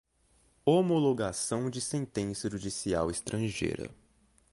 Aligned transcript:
homologação 0.65 1.69
de 1.69 1.79
sentença 1.79 2.49
judicial 2.49 3.11
estrangeira 3.11 3.91